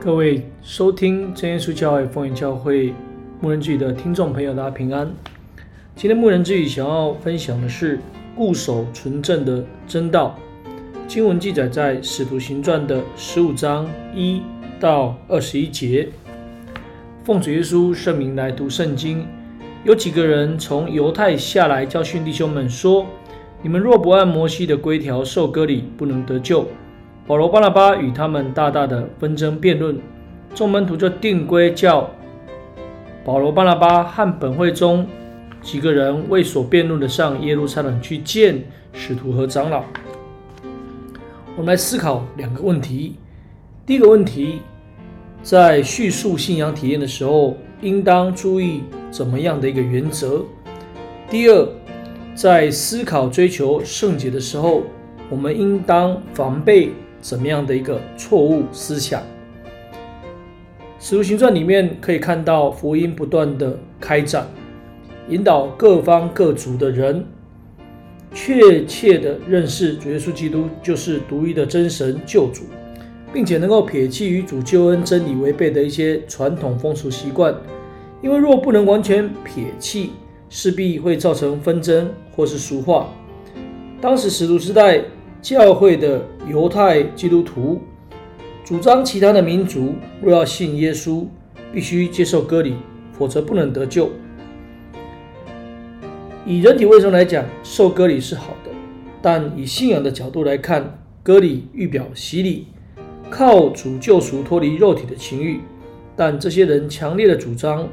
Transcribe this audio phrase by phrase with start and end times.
[0.00, 2.94] 各位收听真耶稣教会风云教会
[3.40, 5.12] 牧人之语的听众朋友，大家平安。
[5.96, 7.98] 今天牧人之语想要分享的是
[8.36, 10.38] 固守纯正的真道。
[11.08, 14.40] 经文记载在使徒行传的十五章一
[14.78, 16.08] 到二十一节。
[17.24, 19.26] 奉主耶稣圣名来读圣经。
[19.82, 23.04] 有几个人从犹太下来教训弟兄们说
[23.62, 26.68] ：“你们若不按摩西的规条受割礼，不能得救。”
[27.28, 30.00] 保罗、巴拿巴与他们大大的纷争辩论，
[30.54, 32.08] 众门徒就定规叫
[33.22, 35.06] 保罗、巴拿巴和本会中
[35.60, 39.84] 几个人为所辩论的上耶路撒冷去见使徒和长老。
[41.54, 43.16] 我们来思考两个问题：
[43.84, 44.62] 第一个问题，
[45.42, 50.42] 在叙述信仰体验的时候，应当注意怎么样的一个原则？
[51.28, 51.68] 第二，
[52.34, 54.84] 在思考追求圣洁的时候，
[55.28, 56.90] 我们应当防备。
[57.20, 59.22] 怎么样的一个错误思想？
[61.00, 64.46] 使徒行传里面可以看到福音不断的开展，
[65.28, 67.24] 引导各方各族的人
[68.32, 72.64] 确切的认识主耶稣基督就是独一的真神救主，
[73.32, 77.54] 并且能够撇弃与主救恩真理违背的一些传统风俗习惯，
[78.20, 80.10] 因为若不能完全撇弃，
[80.48, 83.08] 势必会造成纷争或是俗化。
[84.00, 85.02] 当时使徒时代。
[85.40, 87.80] 教会的犹太基督徒
[88.64, 91.24] 主张，其他的民族若要信耶稣，
[91.72, 92.74] 必须接受割礼，
[93.12, 94.10] 否则不能得救。
[96.44, 98.70] 以人体卫生来讲，受割礼是好的，
[99.22, 102.66] 但以信仰的角度来看，割礼预表洗礼，
[103.30, 105.60] 靠主救赎脱离肉体的情欲。
[106.16, 107.88] 但这些人强烈的主张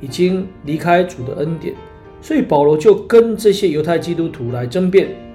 [0.00, 1.74] 已经离开主的恩典，
[2.22, 5.25] 所以保罗就跟这些犹太基督徒来争辩。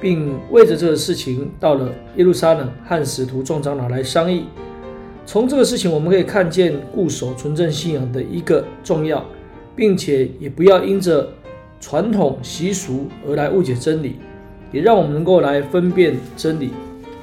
[0.00, 4.44] 并为着这个事情到了耶路撒冷和使徒众长老来商议。
[5.26, 9.24] 从这个事情，我们可以看见固守纯正信仰的一个重要，
[9.76, 11.28] 并且也不要因着
[11.80, 14.16] 传统习俗而来误解真理，
[14.72, 16.70] 也让我们能够来分辨真理。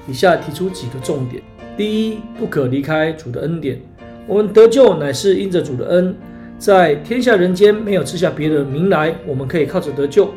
[0.07, 1.43] 以下提出几个重点：
[1.75, 3.77] 第一，不可离开主的恩典。
[4.25, 6.15] 我们得救乃是因着主的恩，
[6.57, 10.29] 在天下人间没有赐下别的名来，我们可以靠着得救。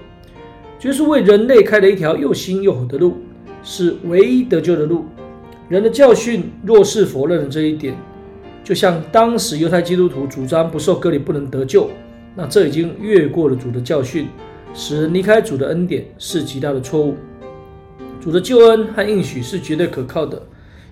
[0.83, 3.19] 耶稣为人类开了一条又新又好的路，
[3.63, 5.05] 是唯一得救的路。
[5.69, 7.95] 人的教训若是否认了这一点，
[8.65, 11.91] 就像当时犹太基督徒主张不受割礼不能得救，
[12.35, 14.29] 那这已经越过了主的教训，
[14.73, 17.15] 使人离开主的恩典是极大的错误。
[18.19, 20.43] 主的救恩和应许是绝对可靠的，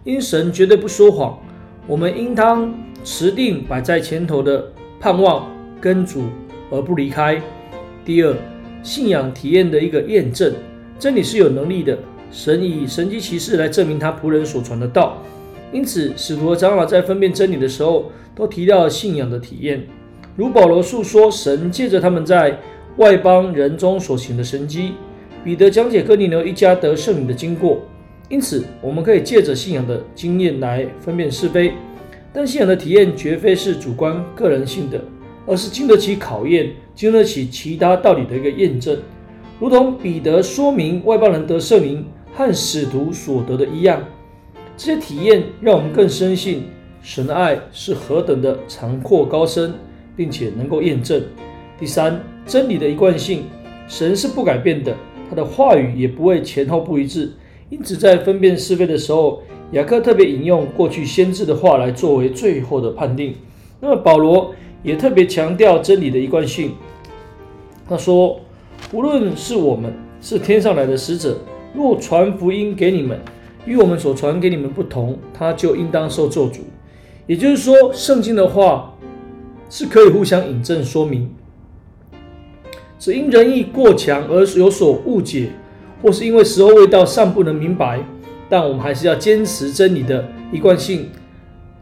[0.05, 1.39] 因神绝对不说谎。
[1.87, 2.73] 我们应当
[3.03, 5.51] 持定摆在前头的盼望，
[5.81, 6.25] 跟主
[6.71, 7.41] 而不离开。
[8.05, 8.37] 第二。
[8.89, 10.51] 信仰体验的一个验证，
[10.99, 11.99] 真理是有能力的。
[12.33, 15.23] 神以神迹奇事来证明他仆人所传的道。
[15.71, 19.87] 因此，使徒和长老在分辨真理的时候，都提到了信仰的体验。
[20.37, 22.59] 如保罗述说神借着他们在
[22.97, 24.95] 外邦人中所行的神迹，
[25.45, 27.83] 彼得讲解哥尼流一家得圣灵的经过。
[28.31, 31.75] 因此，我们可以借着信仰的经验来分辨是非。
[32.33, 34.99] 但信仰的体验绝非是主观个人性的。
[35.47, 38.99] 而是经得起考验，经得起其他道理的一个验证，
[39.61, 42.05] 如同彼得说明外邦人得圣灵
[42.35, 44.03] 和使徒所得的一样。
[44.77, 46.65] 这些体验让我们更深信
[47.01, 49.75] 神的爱是何等的长阔高深，
[50.17, 51.23] 并且能够验证。
[51.79, 53.45] 第三，真理的一贯性，
[53.87, 54.93] 神是不改变的，
[55.31, 57.31] 他的话语也不会前后不一致。
[57.71, 63.37] 因此，在分辨是非的时候，雅各特别引用过去先知的话来作为最后的判定。
[63.79, 64.53] 那么保罗。
[64.85, 66.71] 也特别强调真理的一贯性。
[67.89, 68.39] 他说
[68.93, 71.39] ：“无论是我们是天上来的使者，
[71.75, 73.19] 若传福音给你们，
[73.65, 76.59] 与我们所传给你们不同，他就应当受咒诅。”
[77.27, 78.95] 也就是说，圣经的话
[79.71, 81.31] 是可以互相引证说明。
[82.99, 85.51] 只因人意过强而有所误解，
[86.03, 88.05] 或是因为时候未到尚不能明白，
[88.49, 91.09] 但我们还是要坚持真理的一贯性，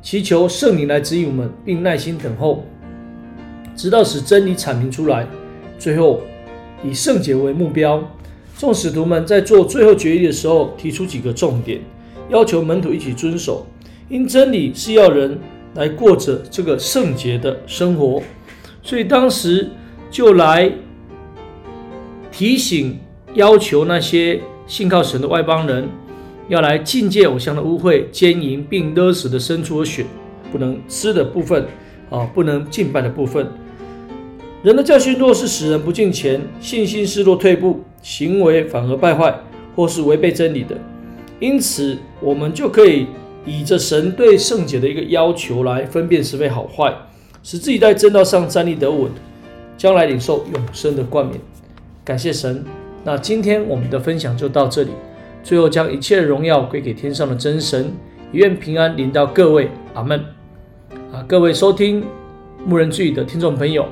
[0.03, 2.65] 祈求圣灵来指引我们，并耐心等候。
[3.75, 5.27] 直到使真理阐明出来，
[5.79, 6.23] 最后
[6.85, 8.03] 以圣洁为目标。
[8.59, 11.81] 众使徒们在做最后决议的时候，提出几个重点，
[12.31, 13.67] 要求门徒一起遵守。
[14.09, 15.39] 因真理是要人
[15.75, 18.23] 来过着这个圣洁的生活，
[18.83, 19.69] 所以当时
[20.11, 20.73] 就来
[22.33, 22.99] 提醒、
[23.35, 25.89] 要求那些信靠神的外邦人，
[26.49, 30.07] 要来禁戒偶像的污秽、奸淫，并勒死的牲畜和血，
[30.51, 31.67] 不能吃的部分
[32.09, 33.47] 啊，不能敬拜的部分。
[34.67, 39.33] 人的教训若是使人不敬虔，信心失落退步，行为反而败坏，
[39.77, 40.77] 或是违背真理的，
[41.39, 43.07] 因此我们就可以
[43.45, 46.93] 以着神对圣洁的一个要求来分辨是非好坏，
[47.45, 49.09] 使自己在正道上站立得稳，
[49.79, 51.39] 将来领受永生的冠冕。
[52.05, 52.65] 感谢神。
[53.05, 54.91] 那今天我们的分享就到这里，
[55.45, 57.93] 最后将一切荣耀归给天上的真神，
[58.33, 59.71] 愿平安临到各位。
[59.95, 60.19] 阿门。
[61.13, 62.03] 啊，各位收听
[62.65, 63.87] 牧人之语的听众朋友，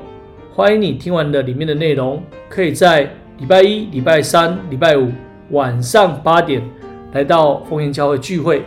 [0.56, 3.02] 欢迎你听完了里面的内容，可以在
[3.38, 5.10] 礼拜一、礼拜三、礼拜五
[5.50, 6.62] 晚上八点
[7.12, 8.62] 来到丰源教会聚会。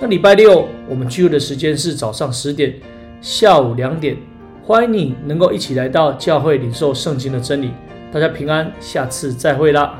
[0.00, 2.74] 那礼拜六我们聚会的时间是早上十点、
[3.20, 4.16] 下午两点，
[4.64, 7.70] 欢迎你能够一起来到教会领受圣经的真理。
[8.12, 9.96] 大家平安，下次再会啦。